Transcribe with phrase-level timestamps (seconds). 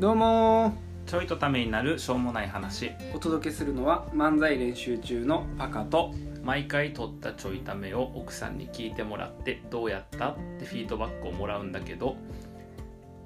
[0.00, 0.72] どうも。
[1.06, 2.92] ちょいとためになるしょうもない話。
[3.14, 6.14] お届けするのは漫才練習中のパカと。
[6.42, 10.30] 毎回撮ったちょいためを奥さんに聞いてもらってどうやった？
[10.30, 12.16] ってフィードバックをもらうんだけど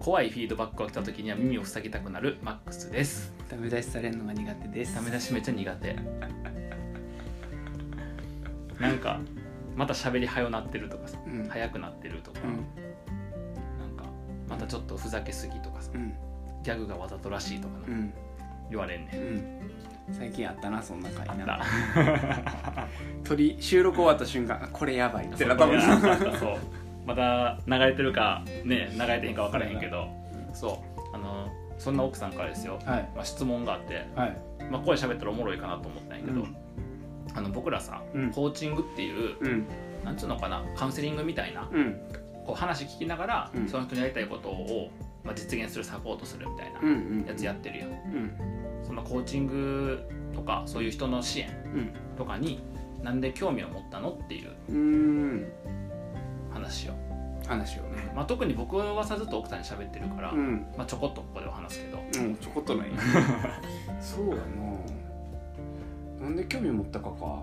[0.01, 3.33] 怖いフィードバックが来た時には耳を塞ぎたくなるマックスです。
[3.49, 4.97] ダメ出しされるのが苦手です。
[4.97, 5.95] ダメ出しめっちゃ苦手。
[8.81, 9.21] なんか
[9.77, 11.47] また喋り早なってるとかさうん。
[11.49, 12.51] 早くなってるとか、うん。
[13.79, 14.05] なんか
[14.49, 16.13] またちょっとふざけすぎとかさうん
[16.65, 17.95] ギャグがわざとらしいとかな。
[17.95, 18.13] うん。
[18.71, 20.13] 言われんねうん。
[20.13, 22.89] ん最近あったなそんな回あっなた。
[23.25, 25.83] 撮り収録終わった瞬間あこれやばいってなったもんな。
[26.39, 26.57] そう。
[27.07, 30.09] また流れてるかね流れてへんか分からへんけど。
[30.53, 30.83] そ
[31.13, 31.15] う。
[31.15, 33.09] あのそんな奥さんからですよ、はい。
[33.15, 34.37] まあ、質問があって、はい。
[34.71, 36.57] まあ、声喋ったらおもろいかなと思ったんやけど、うん。
[37.35, 38.31] あの僕らさ、うん。
[38.31, 39.67] コーチングっていううん。
[40.05, 42.01] なんつうのかなカウンセリングみたいなうん。
[42.47, 43.69] こう話聞きながら、うん。
[43.69, 44.91] その人にやりたいことを、
[45.25, 46.93] まあ、実現するサポートするみたいなうんう
[47.25, 48.33] んやつやってるやん、うん。
[48.87, 51.91] そのコーチングとかそういう人の支援うん。
[52.17, 52.63] とかに
[53.03, 55.47] なんで興味を持ったのっていう
[56.53, 56.93] 話を、
[57.47, 58.13] 話をね。
[58.15, 60.67] まあ、特に僕はさずっと奥さんに喋ってるから、うん。
[60.77, 61.99] まあ、ちょこっとここでは話すけど。
[61.99, 62.89] うんちょこっとない。
[64.01, 66.25] そうやな。
[66.25, 67.43] なんで興味持ったかか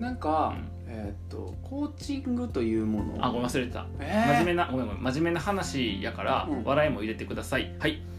[0.00, 0.70] なんか、うん。
[0.92, 3.24] えーっとコーチングというもの。
[3.24, 3.86] あごめん忘れてた。
[4.00, 4.26] えー。
[4.32, 6.64] 真面目なごめんごめん真面目な話やから、うん。
[6.64, 7.72] 笑いも入れてください。
[7.78, 8.00] はい。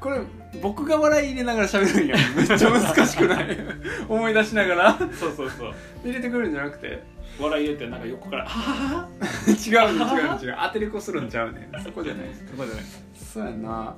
[0.00, 0.20] これ
[0.62, 2.16] 僕が笑い入れながら喋るんや。
[2.34, 3.56] めっちゃ難しくない？
[4.08, 4.98] 思い出しながら。
[4.98, 5.74] そうそうそう。
[6.02, 7.02] 入れてくるんじゃなくて。
[7.38, 9.08] 笑い入れてなんか横から「ははは
[9.48, 9.52] 違
[9.92, 10.56] うね違うね違う。
[10.62, 12.26] 当てる子するんちゃうねそこじゃない。
[12.34, 12.84] そこじゃない。
[13.14, 13.94] そうやな。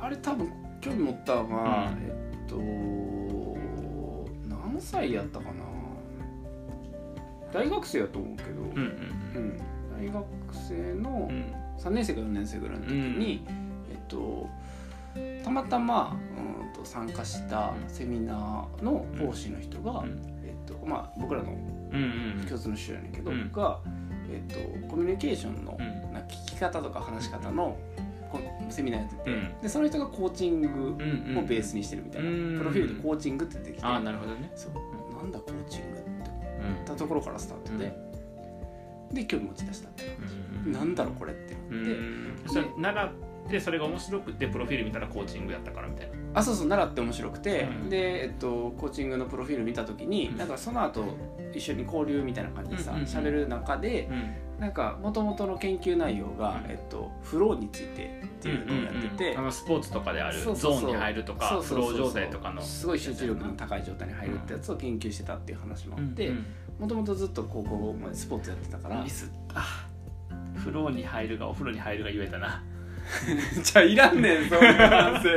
[0.00, 2.06] あれ多分興味持ったのが、うん。
[2.06, 2.12] え
[2.46, 2.93] っと何
[4.84, 5.52] 歳やったかな？
[7.52, 8.76] 大学生やと思うけど、うん
[9.34, 9.60] うん
[9.96, 11.36] 大学生のうん。
[11.36, 13.44] うん3年生か4年生ぐらいの時に、
[13.90, 14.48] えっと
[15.42, 20.22] たまたまうんと参加したセミナーの講師の人が、うん。
[20.44, 23.50] えっとまあ、僕らのうんうん共通の知り合ねんけど、うん。
[23.52, 23.80] が、
[24.30, 26.12] えっと、コミュニケーションのうん。
[26.12, 28.03] な聞き方とか話し方のこう
[28.72, 29.60] セミナーやってて、うん。
[29.60, 32.58] でその人がコーチングうんうんをベースにしてるみたいな、うん。
[32.58, 34.52] プロフィールでコーチングって出てきて、ああなるほどね。
[34.54, 34.72] そう
[35.16, 36.30] なんだコーチングって
[36.60, 37.96] 思うんったところからスタートで、
[39.12, 40.34] で興味持ち出したって感じ、
[40.66, 42.36] うんなんだろうこれってうなって、ん。
[42.48, 43.12] それ習っ
[43.48, 46.14] てそれが面白くてプロフィール見たらコーチングやったからみたいな。
[46.34, 47.90] あそうそう習って面白くて、うん。
[47.90, 50.36] で、えっと、コーチングのプロフィール見た時に、うん。
[50.36, 51.04] なんかその後
[51.54, 53.08] 一緒に交流みたいな感じでさうんうんうん。
[53.08, 54.60] 喋、る中でうん。
[54.60, 56.70] なんかもともとの研究内容が、うん。
[56.70, 59.38] えっと、フローについてっていうのをやってて、うんうんうん。
[59.38, 62.62] あのスポーツとかであるゾーンに入るとかそうフロー状態とかの。
[62.62, 66.46] すごい集中力の高い状態に入るってやつを研究してたっていう話もあってうん
[66.78, 69.04] もともとずっと高校までスポーツやってたから
[70.54, 72.62] フローに入るがお風呂に入るが言えたな
[73.62, 75.28] じゃあいらんねんそんな反省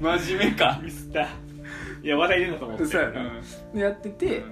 [0.00, 0.80] 真面目か。
[0.82, 1.28] ミスった。
[2.02, 2.84] いや話題入れるのと思って。
[2.86, 3.40] そうやな。
[3.74, 4.42] でやってて、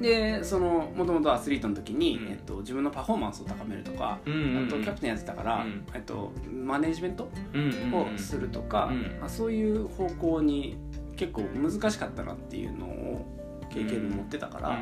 [0.00, 2.32] でそのもともとアスリートの時に、うん。
[2.32, 4.66] えっと、自分のパフォーマンスを高めるとか、うんうんうん。
[4.66, 5.86] あとキャプテンやってたから、うん。
[5.94, 8.14] えっと、マネージメントうんうんうん。
[8.14, 9.18] をするとか、うん。
[9.20, 10.76] まあ、そういう方向に
[11.16, 13.26] 結構難しかったなっていうのを
[13.70, 14.80] 経験に持ってたから、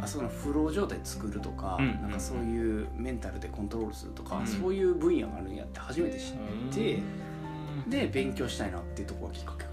[0.00, 2.02] あそのフロー状態作るとか、うん。
[2.02, 4.46] なんかそういうメンタルでコントロールするとか、うん。
[4.46, 6.70] そういう分野があるんやって初めて知っうん。
[6.70, 7.02] て、
[7.88, 9.70] で勉強したいなっていうところがきっかけか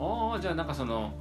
[0.00, 1.12] ああじゃあなんかその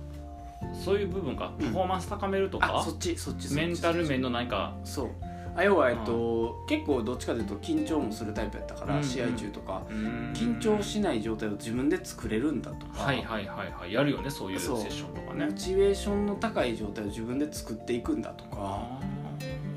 [0.74, 1.54] そういう部分か。
[1.60, 2.82] パフォーマンス高めるとか？
[2.84, 3.66] そっちそっちそっち。
[3.66, 4.76] メンタル面の何か？
[4.84, 5.10] そう
[5.56, 9.84] あ要は、えっと、結構どっちかというと緊張もするタイプやったから、うん試合中とか。
[9.90, 15.46] 緊緊張しない状態を自分で作れるんだとか、はいはいはいはいやるよねそういうセッションとかね。
[15.46, 18.50] モチベーションの高い状態を自分で作っていくんだとか。
[18.58, 19.00] あ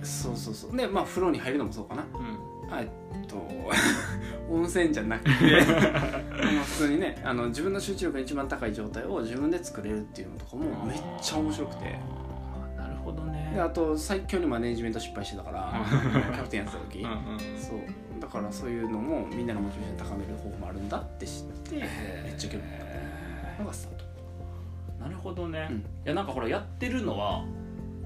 [0.03, 0.77] そうそうそう。
[0.77, 2.05] でまあ風呂に入るのもそうかな。
[2.79, 3.37] えっと
[4.51, 5.31] 温泉じゃなくて。
[5.71, 11.99] まあ普通にねあの自分の集中力が一番高い状態を自分で作れるっていうのとかもめっちゃ面白くて
[13.55, 17.79] であと最強にマネージメント失敗してたからキャプテンやってた時、うんうんそう。
[18.21, 22.79] だからそういうのもみんなのモチベーション高める方法もあるんだって知ってめっちゃ興味持っ
[23.57, 23.63] た。
[23.63, 24.05] のがスタート
[25.03, 25.77] なるほどね、うん。
[25.79, 27.45] いやなんかほらやってるのは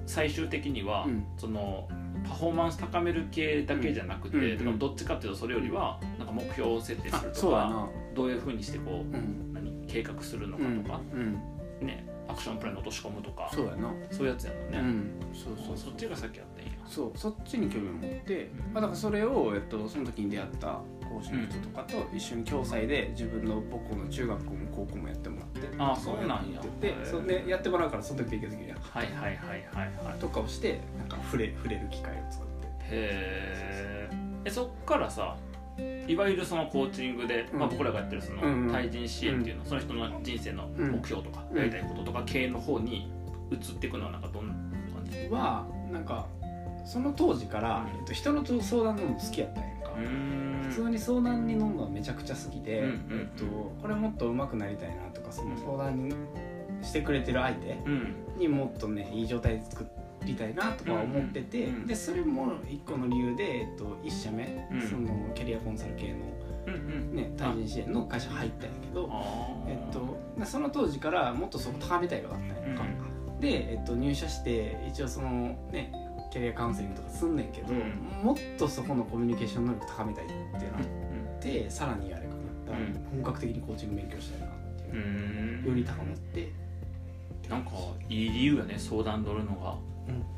[0.07, 1.25] 最終的には、うん。
[1.39, 1.89] その
[2.29, 9.53] パフォーマンス高める系だけじゃなくて、うんどっちかっていうとそれよりはなんか目標を設定すあるとかどういうふうにしてこううん。
[9.55, 11.33] 何計画するのうんかとか、うん。
[11.87, 13.51] ねアクションプランに落とし込むとか。
[13.53, 13.93] そうやな。
[14.11, 15.11] そういうやつやもんね、うん。
[15.35, 16.67] そうそうそっちがさっきやってん。
[16.67, 18.73] やそうそっちに興味を持って、うん。
[18.73, 25.69] まあ、だからそれを、えっと、その時に出会った講師の人とかと一緒に共催で自分の母校の中学校も高校もやってもらって。
[25.79, 26.61] あそうなんや。
[26.61, 30.19] っててそれでやってもらうからその時勉強できるやんはいはいはいはいはい。
[30.19, 32.67] とかをしてなんか触れ触れる機会を作って。
[32.93, 34.09] へ
[34.45, 35.37] えそっからさ
[36.09, 37.59] いわゆるそのコーチングで、うん。
[37.59, 41.59] まあ、僕らがやってるその対人支援っていうの、その人の人生の目標とか、うん。
[41.59, 43.11] やりたいこととか経営の方に
[43.51, 45.29] 移っていくのはなんかどんな感じ？
[45.29, 46.27] はなんか
[46.85, 48.01] その当時から、うん。
[48.01, 50.69] えっと、人の相談乗るの好きやったんやんか、ん。
[50.69, 53.45] 普通に相談に乗るのはめちゃくちゃ好きで、えっと、
[53.81, 56.15] これもっと上手くなりたいなとかそのうん相談に
[56.83, 58.15] してくれてる相手うん。
[58.39, 59.87] にもっとねいい状態で作
[60.25, 64.81] りたいなとか思ってて、でそれも一個の理由で、えっと、1社目、うん。
[64.83, 66.73] そのキャリアコンサル系の、
[67.13, 69.11] ね、対人支援の会社入ったんやけど、
[69.67, 72.85] えっと、でその当時からもっとそこ高めたいがあったんやんか、
[73.41, 75.93] で、えっと、入社して一応そのね
[76.31, 78.25] キャリアカウンセリングとかすんねんけど、うん。
[78.25, 81.39] もっとそこのコミュニケーション能力高めたいっていうのがあうん。
[81.39, 82.77] って、さらにあれかな。
[83.11, 85.69] 本格的にコーチング勉強したいなっていうう、ん。
[85.71, 86.53] より高まって。
[87.49, 87.71] なんか
[88.09, 89.73] いい理由やね相談乗るのが。
[89.73, 89.90] うん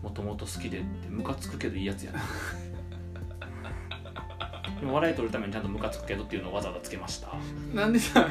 [0.02, 2.20] もともと好きでってムカつくけどいいやつやな。
[4.80, 7.28] でも笑い取るためにちゃんとムカつくけどっていうのをわざわざつけました。
[7.72, 8.28] なんでさ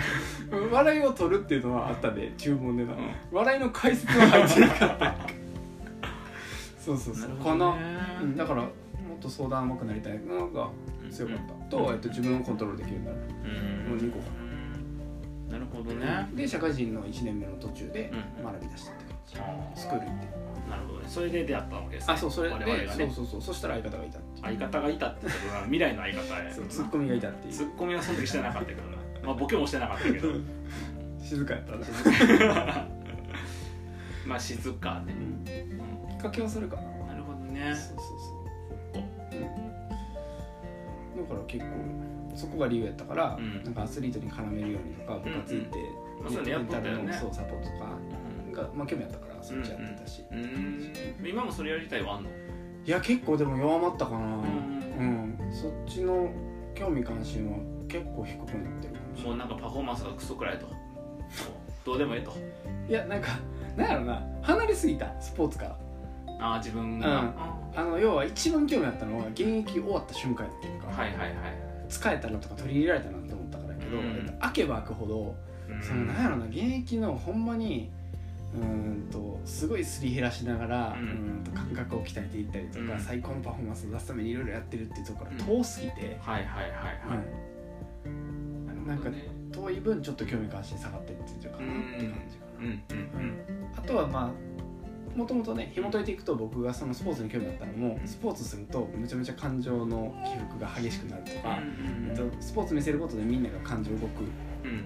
[0.71, 2.99] 笑いを取るっていうのはあったで注文でな、うん。
[3.31, 5.15] 笑いの解説は入ってなかった。
[6.81, 7.77] そうそうそう、かな、
[8.21, 8.69] うん、だからも
[9.15, 10.69] っと相談上手くなりたいのが
[11.11, 11.37] 強かっ
[11.69, 13.19] た、と、えっと、自分をコントロールできるようになる。
[13.85, 13.89] うん。
[13.89, 14.25] もう2個か。
[15.51, 18.43] なるほどね、で社会人の1年目の途中でうん。
[18.43, 20.41] 学び出したってスクール行って
[20.71, 21.05] なるほどね。
[21.07, 22.13] それで出会ったわけですね。
[22.13, 22.87] あそうそれで、ね。
[22.87, 23.41] そうそうそう。
[23.41, 26.53] そしたら相方がいた相方がいたってことは未来の相方や。
[26.53, 27.53] そうツッコミがいたっていう。
[27.53, 28.97] ツッコミはその時してなかったけどな。
[29.23, 30.29] まあボケもしてなかったけど。
[31.21, 31.77] 静かやったな、
[34.25, 35.23] まあ静かで、うん、う
[36.07, 36.81] んきっかけはそれかな。
[37.07, 37.73] なるほどね。
[37.75, 38.19] そうそう
[38.93, 39.03] そう、
[41.17, 41.71] うん、だから結構
[42.35, 43.63] そこが理由やったから、うん。
[43.63, 45.77] なんかアスリートに絡めるようにとか部活行って、
[46.21, 47.13] まあそういうのやったよね。
[47.13, 47.97] サポートとか。
[48.25, 50.37] うんが、まあ、興味あったからそっちやってたし、うー
[51.23, 51.27] ん。
[51.27, 52.29] 今もそれやりたいはあんの？
[52.29, 54.43] いや結構でも弱まったかな、ん
[54.99, 56.29] うんそっちの
[56.75, 57.57] 興味関心は
[57.87, 59.29] 結構低くなってるかもしれない。
[59.29, 60.67] もうなんかパフォーマンスがクソくらいと。
[61.85, 62.33] どうでもええと。
[62.89, 63.29] いやなんか
[63.75, 64.21] なんやろな。
[64.41, 65.19] 離れすぎた。
[65.21, 65.77] スポーツから。
[66.39, 67.15] ああ自分が、うん。
[67.27, 71.31] ああの要は一番興味あったのは現役終わった瞬間やっていうか、ーはいはいはい。
[71.89, 74.03] 使えたなとか取り入れられたなって思ったからやけど、うん。
[74.03, 75.35] えっと開けば開くほど
[75.69, 75.83] うん。
[75.83, 77.91] そのなんやろな現役のほんまに
[78.53, 82.99] うーんとすごいすり減らしながら、ううんと感覚を鍛えていったりとか、うん。
[82.99, 86.71] 最高のパフォーマンスを出すためにいろいろやってるっていうところが遠すぎて、はいはいはい
[87.07, 87.19] はい、
[88.05, 88.85] うん。
[88.85, 93.37] なんかね遠い分ちょっと興味関心下がってっていうかなって感じかうんうん
[93.73, 94.33] な、あとはま
[95.15, 98.07] あもともとね紐解いていくと僕がそのスポーツに興味あったのも、うん。
[98.07, 102.09] スポーツするとめちゃめちゃ感情の起伏が激しくなるとか、うん。
[102.09, 104.23] えっと、スポーツ見せることでみんなが感情動く
[104.63, 104.85] うん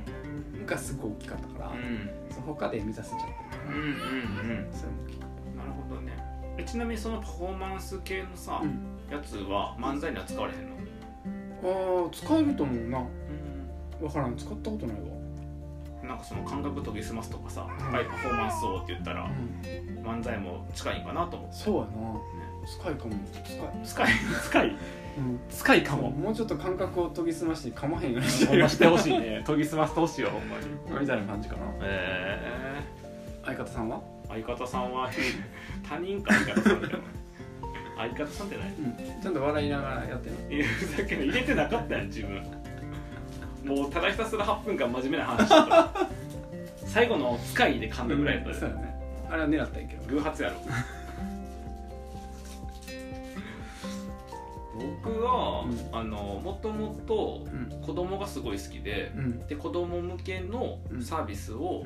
[0.66, 2.10] がすごい大きかったから、うん。
[2.30, 4.70] そう他で満たせちゃってるかうんうんうん。
[4.70, 6.14] ら、それも大きかっなるほどね。
[6.58, 8.80] えちなみにそのパフォーマンス系のさ、た、うん。
[9.10, 10.76] やつは漫才には使われへんの？
[12.04, 13.06] ああ使えると思うな。
[14.00, 14.36] 分からん。
[14.36, 15.04] 使ったことないわ、
[16.04, 19.30] なんかその感覚研ぎ澄ますとかさ、はいパフォーマンスをって言ったら
[20.04, 21.56] 漫才も近いんかなと思って。
[21.56, 21.92] そうやな
[22.66, 23.12] 使いかも。
[23.86, 24.12] 使い、
[24.44, 24.76] 使い
[25.50, 25.84] 使い。
[25.84, 26.10] かも。
[26.10, 29.44] うもうちょっと感覚を研ぎ澄ましてかまへんようにしてるほしてほしいね。
[29.48, 31.02] 研ぎ澄ませてほしいよほんまに。
[31.02, 31.62] みたいな感じかな。
[31.82, 32.82] え。
[33.46, 34.02] 相方さんは？
[34.28, 35.10] ー、相方さんは
[35.88, 37.00] 他人か相方さんじゃない
[37.98, 38.68] 相方さんってない？
[38.68, 39.22] うん。
[39.22, 40.56] ちゃんと笑いながらやってる。
[40.56, 41.26] いやふざけんな。
[41.26, 42.44] 入れてなかったやん自分。
[43.64, 45.48] もうただひたすら8分間真面目な話。
[45.48, 45.90] してた
[46.86, 48.50] 最後の使いで噛んだぐらいやった
[49.34, 50.56] あれは狙ったんやけど偶発やろ
[54.76, 55.98] 僕は、うん。
[55.98, 57.82] あのもともとうん。
[57.82, 59.48] 子供がすごい好きでうん。
[59.48, 61.84] で子供向けのサービスを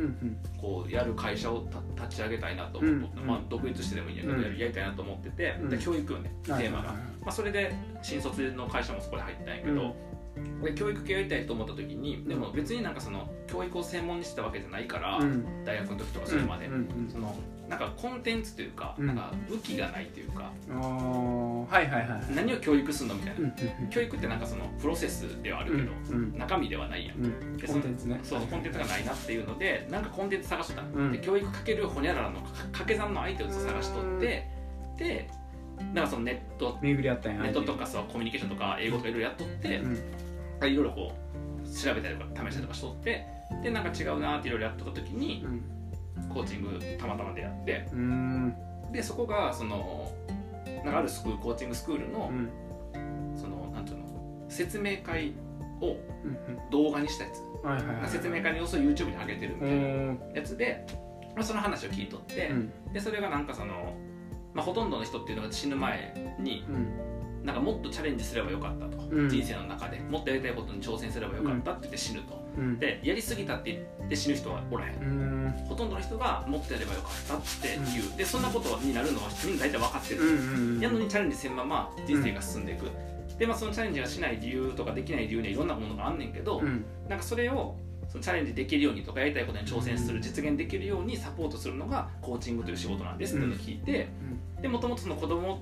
[0.58, 1.62] こうやる会社を
[1.96, 3.28] た立ち上げたいなと思って、うん。
[3.28, 4.58] まあ、独立してでもいいんやけど、うん。
[4.58, 5.70] やりたいなと思ってて、うん。
[5.70, 6.98] で教育よねテーマが、はい。
[6.98, 9.96] まあ、それで新卒の会社もそこで入ったんやけど、
[10.64, 15.64] で教育系やりたいと思った時にでも別になんかその教育を専門にしてたわけじゃないから、うん。
[15.66, 16.70] 大学の時とかそれまで、
[17.12, 17.36] その
[17.70, 19.08] なんかコンテンツというか,、うん。
[19.08, 23.48] なんか武器がないというかはいはいはい何を教育するのみたいな、うんう
[23.86, 27.18] ん教育ってなんかそのプロセスではあるけど、うん中身ではないやん。
[27.24, 27.60] うん。
[27.66, 28.20] コンテンツね。
[28.24, 34.48] そうコンテンツがないなっていうのでなんかコンテンツ探してたで教育かけるほにゃららのか掛け算の相手を探しとって
[34.98, 35.30] で
[35.94, 37.42] なんかそのネット巡り合ったんや。
[37.44, 39.94] ネットとかさコミュニケーションとか英語とかいろいろやっとって、うん。
[39.94, 41.30] いろいろこう
[41.70, 43.26] 調べたりとか試したりとかしとって
[43.64, 45.62] でなんか違うなっていろいろやっとった時にうん
[46.30, 47.88] コーチングたまたまでやって。
[47.92, 48.56] うん。
[48.92, 50.12] でそこがその
[50.84, 52.50] なんかあるスクールコーチングスクールの、うん。
[53.36, 54.06] そのなんていうの
[54.50, 55.34] 説明会
[55.82, 57.32] をうん動画にしたや
[58.06, 60.20] つ、説明会の様子を YouTube に上げてるみうたいなん。
[60.36, 60.86] やつで、
[61.36, 62.94] まあ、その話を聞いとって、うん。
[62.94, 63.96] でそれがなんかその、
[64.54, 67.46] まあ、ほとんどの人っていうのが死ぬ前にうん。
[67.46, 69.98] なんかもっとチャレンジすればよかったと、うん、人生の中で。
[70.00, 82.88] もっとやりたいことに挑戦すればよかったって言って死ぬと、うん、でやりすぎたって言って死ぬ人はおらへん、うん、ほとんどの人がもっとやればよかったって言う、でそんなことになるのはみんな大体分かってる、やのにチャレンジせんまま人生が進んでいく、
[83.38, 86.62] でまあそのチャレンジがしない理由とかできない理由にはいろんなものがあんねんけど、
[87.08, 87.78] なんかそれを
[88.10, 93.18] そのチャレンジできるようにとかやりたいことに挑戦する実現できるようにサポートするのがコーチングという仕事なん。
[93.20, 94.08] ですっていうのを聞いて、
[94.62, 95.60] でもともとその子供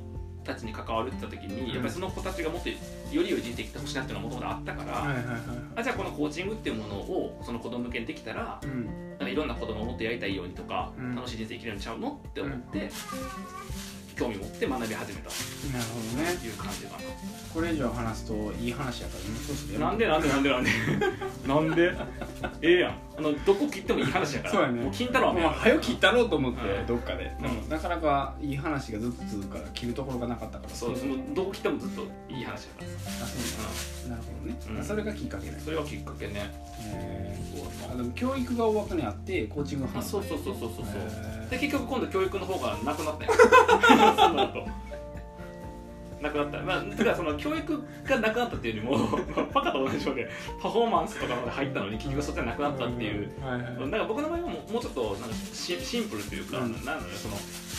[0.48, 2.76] たちに関わるって言った時に、やっぱりその子たちがもっとよ
[3.12, 5.16] り良い人生生きてほしいなっていうのはもともとあったから、
[5.76, 12.90] あじゃあこのコーチングっていうものをその子供向けにできたら、うん、なんかいろんな子供をもっとやりたいようにとか、うん、楽しい人生生きるようにちゃうのって思って、
[14.18, 15.30] 興味持って学び始めた。
[15.30, 16.32] なるほどね。
[16.44, 17.04] いう感じかな。
[17.54, 20.70] これ以上話すといい話やから今そうするなんでなんでなんでなんで？
[21.48, 21.96] なんで？
[22.62, 23.00] ええやん。
[23.18, 24.54] あのどこ切ってもいい話やから。
[24.54, 24.84] そうやね。
[24.84, 30.76] もう金太郎はもう早く切ったろうと思って、うん、どっかで、うん、なかなかいい話がずっと続くから切るところがなかったから。
[30.76, 33.24] そうそのどこ切ってもずっといい話やからさ。
[33.24, 33.38] あそ
[34.04, 35.62] う、うん、なるほどね、うん、それがきっかけね。
[35.64, 36.34] それはきっかけね。
[36.36, 37.27] へえー、
[37.92, 41.50] あでも教育が大枠にあってコーチングの話そうそうそうそうそう。
[41.50, 43.32] で結局今度教育の方がなくなったよ。
[44.18, 44.88] その後。
[46.22, 49.18] なくなった、まあ、だからその教育がなくなったっていうよりも
[49.54, 50.30] パカと同じようで
[50.62, 53.92] パフォーマンスとかまで入ったのに結局そっちはなくなったっていう、なん。
[53.92, 57.36] か僕の場合はもうもうちょっとなんかシシンプルというか、うん、なんだろうその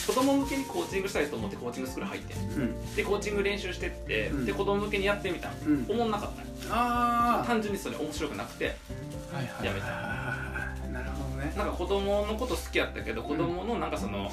[0.07, 8.77] 子供向けにコーチングしたいと思ってコーチングスクール入って、うん、でコーチング練習してって、うん、で子供向けにやってみた、うん、思んなかったあ単純にそれ面白くなくて、
[9.65, 9.87] やめた。
[10.93, 11.53] なるほどね。
[11.57, 14.31] なんか子供のこと好きやったけど子供のなんかその、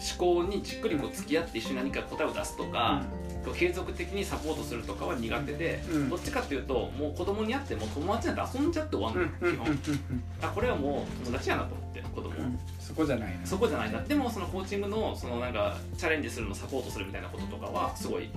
[0.00, 3.02] 思考にじっくりこう付き合って一緒に何か答えを出すとか、
[3.46, 9.78] うん、継続的にサポートするとかは苦手で、うん、どっちかっていうともう子供に会っても友達なんて遊んじゃって終わんのよ、基本。
[10.40, 11.74] あこれはもう友達やなと。
[11.74, 14.00] 思って子供、うん、そこじゃないそこじゃないな。
[14.02, 18.30] でもそのコーチングのそのなんかチャレンジするのサポートするみたいなこととかはすごい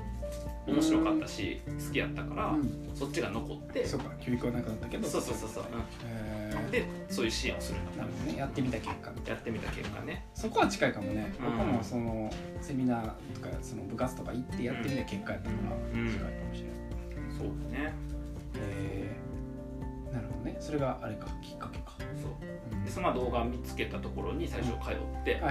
[0.65, 8.39] 面白かったし好きやったから、うん、そっちが残ってそうか教育はなくなったけどそうそうそうそう、うん、でそういう支援をするなるほどね。
[8.39, 10.25] やってみた結果やってみた結果ね。
[10.33, 12.31] そこは近いかもね、うん、僕もその
[12.62, 13.03] セミナー
[13.36, 16.74] とかその部活とか行ってやってみた結果やったから近いかもしれない、
[17.38, 17.93] そうだね
[20.53, 25.41] ねそれがあれかきっかけかそう、でその動画見つけたところに最初通って、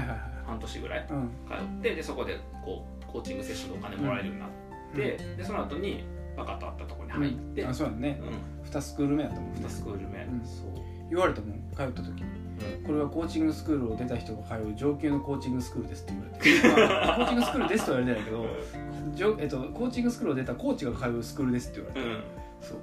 [0.47, 4.51] 半年ぐらい通って、でそこでこうコーチングセッションでお金もらえるようになっ
[4.95, 6.05] て、ででその後に
[6.37, 10.83] バカと会ったところに入って、あそうだね、うん、2スクール目やったもん2スクール目、そう。
[11.11, 12.43] 言われたもん通った時に、
[12.87, 22.23] これはコーチングスクールを出た人が通う上級のコーチングスクールですって言われて、 まあ、コーチングスクールですとは言われてないけど、えっと、コーチングスクールを出たコーチが通うスクールですって言われて、うん、
[22.61, 22.79] そう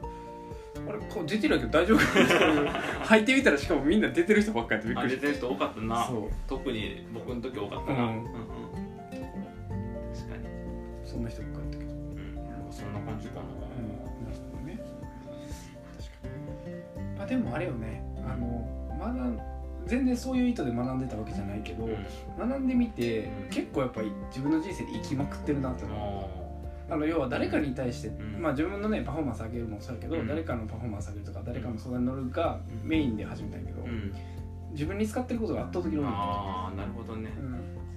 [0.88, 2.06] あれこう出てるけど大丈夫か
[2.64, 2.72] な
[3.06, 5.22] 入ってみたらしかもみんな出てる人ばっかりやってびっくりして。
[5.22, 6.10] 出てる人多かったな。
[6.48, 8.34] 特に僕の時多かったな、うん、うん、確
[10.30, 10.46] かに。
[11.04, 11.78] そんな人ばっかり
[12.72, 13.50] そんな感じかな、うん、
[14.26, 14.80] なるほどね。
[15.98, 16.28] 確か
[16.70, 16.76] に。
[17.18, 18.04] まあでもあれよね。
[18.26, 18.68] あの
[19.00, 19.40] 学
[19.86, 22.06] 全然そういう意図で学んでたわけじゃないけど、うん、
[22.50, 26.39] 学んでみて、結構やっぱり自分の人生で生きまくってるなって思う
[26.90, 33.88] あの要は誰かに対して、うん、まあ自分のねパフォーマンス上げるもそうやけど、うん、誰かのパフォーマンス上げるとか誰かの相談に乗るがメインで始めたんやけど、
[34.72, 36.06] 自分に使ってることが圧倒的に多い。
[36.08, 37.30] ああなるほどね、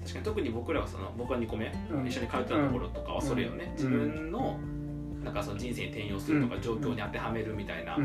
[0.03, 1.73] 確かに特に僕らはその僕は2個目、
[2.07, 4.59] 一緒に通ってたところとかはそれよね、自分の
[5.25, 7.97] なんかその人生に転用するとか状況に当てはめるみたいな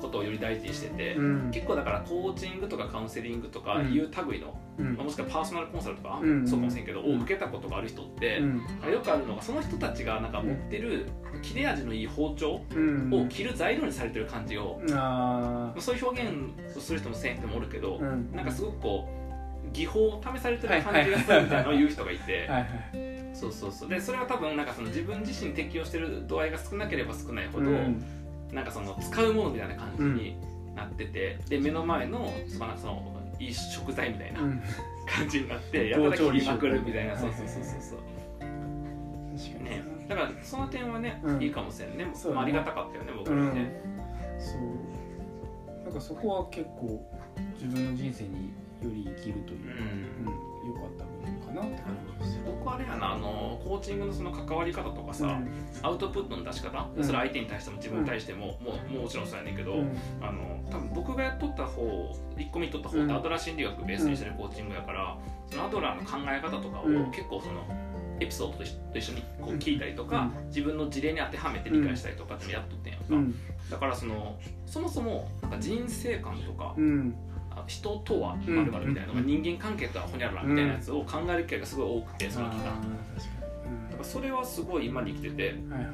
[0.00, 1.16] ことをより大事にしてて、
[1.52, 8.42] 結構だからコーチングとかカウンセリングとかいう類の、まあ、もしくはパーソナルコンサルとか、そうかもしれんけど、を受けたことがある人って、
[8.90, 11.06] よくあるのがその人たちがなんか持ってる
[11.42, 12.62] 切れ味のいい包丁を
[13.28, 14.80] 切る材料にされてる感じを、
[15.78, 17.98] そういう表現をする人もせん人もおるけど、
[18.32, 19.08] なんかすごくこ
[19.64, 23.05] う技法を試されてる感じがするみたいなのを言う人がいて。
[23.38, 23.88] そうそうそう。
[23.88, 28.02] でそれは多分なんかその自分自身に適応してる度合いが少なければ少ないほど、うん、
[28.52, 30.36] なんかその使うものみたいな感じに
[30.74, 34.40] なってて、で目の前のそのそのいい食材みたいな
[35.06, 37.98] 感じになって、 やったら切りまくるみたいな、そうそうそうそうそう。
[39.36, 39.64] 確かに。
[39.64, 39.82] ね。
[40.08, 43.82] だからその点はね、うん、いいかもしれんね、まあ、ありがたかったよね僕らね、
[44.38, 45.84] そう。
[45.84, 47.04] なんかそこは結構
[47.54, 48.52] 自分の人生に
[48.82, 49.82] より生きるというか、
[50.64, 51.15] うん、よかった
[51.56, 51.62] な。
[51.62, 55.50] って感じます僕あれやなあのコーチングのその関わり方とかさ、うん、
[55.82, 59.82] アウトプットの出し方、うん、それ相手に対しても自分に対しても、もうもちろんそうやねんけど、
[60.20, 65.16] あの多分僕がやっとった方1個目とった方ってアドラー心理学ベースにしてるコーチングやから、
[65.50, 67.66] そのアドラーの考え方とかを結構その
[68.20, 73.38] エピソードと一緒にこう聞いたりとか、自分の事例に当てはめて理解したりとかってやっとってんやんか、
[73.70, 76.74] だからそのそもそもなんか人生観とか、
[77.66, 82.64] 人とはまるみたいなのが人間関係とはほにゃららみたいなやつを考える機会がすごい多くてその期間。
[83.96, 85.90] からそれはすごい今に生きてて、はいはい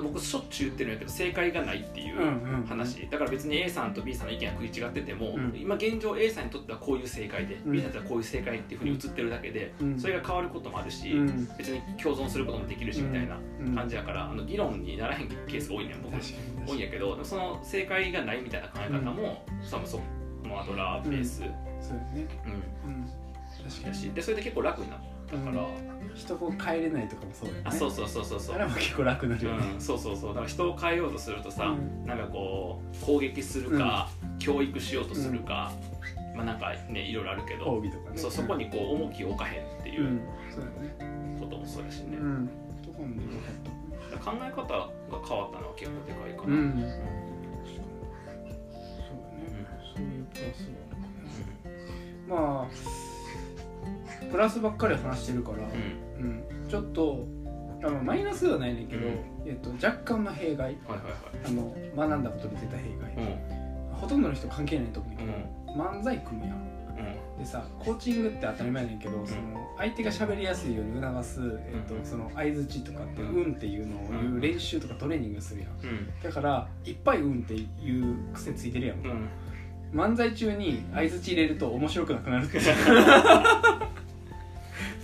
[0.00, 11.14] 僕しょっちゅう言ってるんやけど正解がないっていう話、だから別に A さんと B さんの意見が食い違ってても、うん、今現状 A さんにとってはこういう正解で、うん、B さんにとってはこういう正解っていうふうに映ってるだけで、うん、それが変わることもあるし、
[11.58, 13.38] 別に共存することもできるしみたいな
[13.74, 16.16] 感じやから、あの議論にならへんケースが多いねん僕。
[16.66, 20.00] 多いんやけどその正解がないみたいな考え方も、多分そ
[20.42, 21.40] のアドラーベース、
[21.80, 22.26] そうね、
[22.84, 23.04] うん。
[23.70, 24.98] 確かにでそれで結構楽になっ
[25.30, 25.66] たから、
[26.14, 27.68] 人を変えれないとかもそうだよね。
[27.68, 28.40] あそうそうそうそう。
[28.40, 30.28] そうあれも結構楽なるよね、うん、そうそうそう。
[30.30, 35.72] だから人を変えようとするとさ、うん、なんかこう攻撃するか、うん、教育しようとするか、
[36.32, 40.20] うん、まあなんかねいろいろあるけど、ね、そそこにこう重きを置かへんっていう
[41.40, 42.46] こともそうやしね、うん、
[44.22, 44.90] 考え方が
[45.26, 46.74] 変わったのは結構でかいかな、うん、
[50.54, 50.66] そう
[52.28, 57.26] まあプラスばっかり話してるから、うん、ちょっと
[57.84, 59.06] あのマイナスではないねんけど、
[59.44, 61.14] えっと、若干の弊害、はいはいはい、
[61.46, 63.38] あの学んだことで出た弊害、
[63.92, 66.72] ほとんどの人関係ないと思うんだけど、漫才組むやん。
[67.38, 69.40] でさコーチングって当たり前ねんけど、その
[69.76, 75.70] 相手が喋りやすいように促す、えーとその相づちとかって「うん」っていうのを言う練習とかトレーニングするやん、
[76.22, 78.98] だからいっぱい「うん」っていう癖ついてるやん、
[79.92, 82.64] 漫才中に相づち入れると面白くなくなるってていう。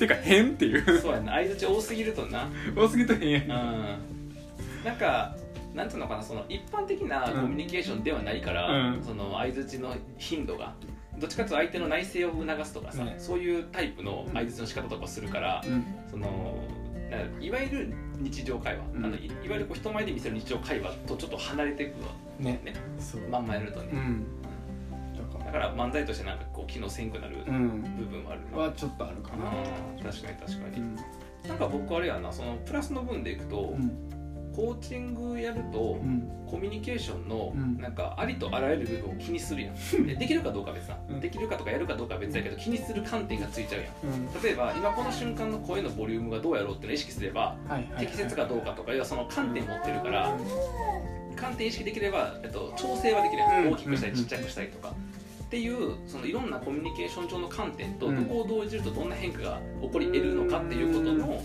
[0.09, 1.01] か変っていう。
[1.01, 2.49] そうやな相づち多すぎるとな。
[2.77, 3.49] 多すぎると変やうん。
[4.85, 5.35] なんか
[5.75, 10.75] なんていうのかなその一般的なコミュニケーションではないから、うん、その相づちの頻度が
[11.19, 16.59] どっちかというと相手の内省を促すとかさ、うん、そういうタイプの相づちの仕方とかするから、うん、その
[17.41, 22.09] いわゆる日常会話、あのいわゆるこう人前で見せる日常会話とちょっと離れていくわ。
[22.39, 22.61] ね。
[22.65, 22.75] ね。
[23.31, 23.93] まんまやるとね、
[25.49, 29.51] だから漫才としてなんかこう機能せんくなる部分はあるな、はちょっとあるかな。
[30.03, 30.97] 確かに確かに、うん、
[31.49, 39.75] なんか僕あれやなそのプラスの分でいくと、うん、コーチングやると、うん、コミュニケーションのなんかありとあらゆる部分を気にするやん。
[40.19, 47.57] できるかどうか別だ、できるかとかやるかどうかは別だけど気にする観点がついちゃうやん、例えば今この瞬間の声のボリュームがどうやろうっていうのを意識すれば、
[47.99, 50.37] 適切かどうかとか要はその観点持ってるから、
[51.37, 54.93] 観点意識できれば、えっと、調整はできるやん、大きくしたりちっちゃくしたりとか、
[55.49, 61.43] っていうそのいろんなコミュニケーション上の観点とどこを動じるとどんな変化が起こり得るのかっていうことの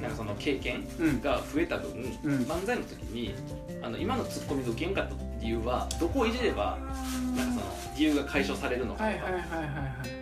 [0.00, 0.84] なんかその経験
[1.20, 1.90] が増えた分、
[2.22, 3.34] 漫才の時に
[3.82, 6.78] あの今のツッコミが受けんかった理由はどこを入れれば
[7.36, 9.04] なんかその理由が解消されるのか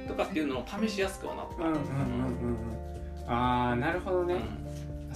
[0.09, 1.47] とかっていうのを試しやすくはなっ
[3.27, 3.33] た。
[3.33, 4.37] ああなるほどね、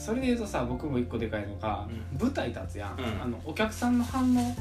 [0.05, 4.55] それで言うとさ僕も一個でかいのが、うん、舞台立つやん、うん、あのお客さんの反応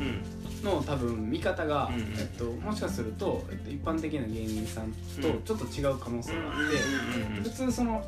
[0.64, 8.02] の、多分見方が、うん、えっと、もしかすると、えっと、一般的な芸人さんとちょっと違う可能性があって、普通その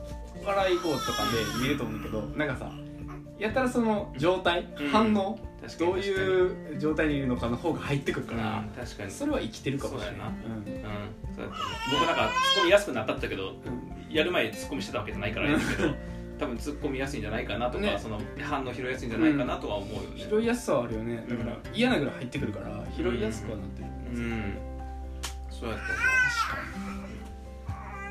[0.45, 1.23] 笑い声とか
[1.59, 2.71] で見ると思うけどなんかさ
[3.37, 5.37] やったらその状態、反応
[5.77, 9.11] どういう状態にいるのかの方が入ってくるから、確かに。
[9.11, 10.19] それは生きてるかもしれない。
[10.19, 10.63] な、うん。
[11.91, 13.55] 僕なんかツッコミやすくなったけど、
[14.09, 15.93] やる前ツッコミしてたわけじゃないからいいけど
[16.37, 21.25] 多分突っ込みやすいんじゃないかなとか、ね、その反応拾いやすいんじゃないかなとは思うよね、拾いやすさはあるよね。
[21.29, 23.87] だから、嫌なぐらい入ってくるから拾いやすくはなってる。
[24.13, 24.57] うん、うん、
[25.49, 25.85] そうやった。
[25.87, 25.95] 確
[26.51, 26.61] か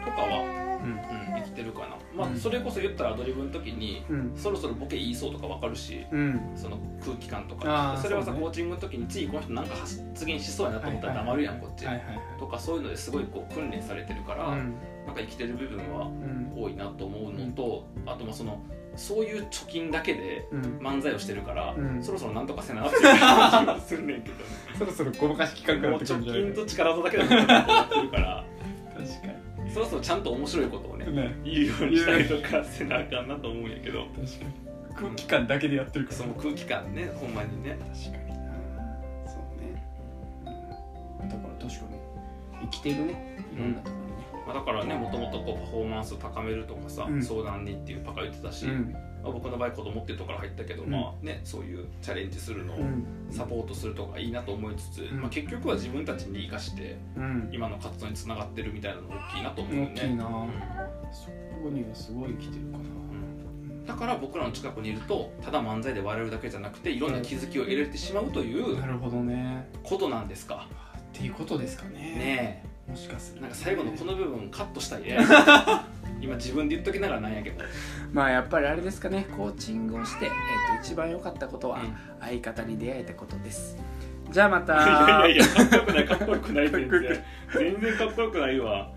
[0.01, 0.05] に。
[0.05, 0.87] とかは、うん。
[0.87, 0.99] うん、
[1.37, 7.99] 生きてるかな、まあ、それこそ言ったらアドリブの時に、うん、そろそろボケ言いそうとか分かるし、うん、その空気感とか。
[8.03, 14.75] それはさ、ね、コーチングの時についこの人なんか発言しそうやなと思ったら黙るやん、こっち、はいはいはい、とかそういうのですごいこう訓練されてるから、うん
[15.07, 16.11] なんか生きてる部分は
[16.57, 18.63] 多いなと思うのと、うん、あとまあその
[18.97, 20.47] そういう貯金だけで
[20.81, 24.45] 漫才をしてるから、うん、そろそろなんとかせなっていう感じはするねんけど、ね、
[24.79, 28.45] そろそろごまかし企画もう貯金と力技だけでやってるから。
[28.95, 29.27] 確か
[29.65, 29.71] に。
[29.73, 34.07] そろそろちゃんと面白いことをね、ね、言うようにしたりとかせなあかんなと思うんやけど。
[34.15, 34.65] 確かに。
[34.95, 37.77] 空気感だけでやってるから、その空気感ねほんまにね。
[37.81, 38.35] 確かに
[39.27, 39.85] そうね、
[41.21, 41.99] うん、だから確かに。
[42.63, 43.39] 生きてるね。
[43.53, 44.04] いろんなところ
[44.47, 52.79] まあ、だからねもともとこうパフォーマンスを高めるとかさ、うん、相談にっていうパカ言ってたし、うん、まあ、僕の場合子供っていうところから入ったけど、うん、まあね、そういうチャレンジするのを
[53.31, 56.97] サポートするとかいいなと思いつつ、まあ、結局は自分たちに生かして、
[57.51, 59.93] 今の活動につながってるみたいなの大きいなと思うね。
[59.95, 60.25] 大きいな、
[61.11, 61.27] そ
[61.63, 62.85] こにはすごい生きてるかな。
[63.87, 70.69] だから僕らの近くにいるとただ漫才で笑えるだけじゃなくていろんな気づきを得れてしまうというなるほどねことなんですか。
[71.15, 71.99] っていうことですかね。
[71.99, 72.74] ねえ。
[72.95, 75.19] もしかするなんか最後のこの部分カットしたいね。
[76.23, 77.65] 今自分で言っときながらなんやけど。
[78.13, 79.27] まあやっぱりあれですかね。
[79.37, 81.81] コーチングをして、えー、と一番良かったことは、
[82.21, 83.77] 相方に出会えたことです。
[84.31, 85.27] じゃあまた。
[85.27, 87.25] いやいやかっこよくないかっこよくない全然。
[87.53, 88.93] 全然かっこよくないわ。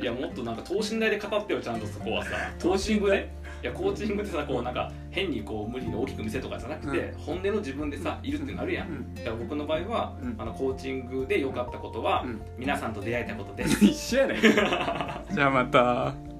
[0.00, 2.30] いやもっとなんか等身大で語ってよちゃんとそこはさ。
[2.60, 3.28] 等身大？
[3.62, 12.24] いやコーチングってさこうなんか変にこう無理に大きく見せとかじゃなくて、うん、本音の自分でさいるってなるやん、うん、だから僕の場合は、うん、あのコーチングで良かったことは、
[12.58, 13.84] 皆さんと出会えたことです。
[13.84, 14.40] 一緒やね
[15.30, 16.31] じゃあまた